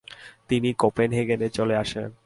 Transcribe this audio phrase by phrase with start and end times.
[0.49, 2.09] তিনি কোপেনহেগেনে চলে আসেন।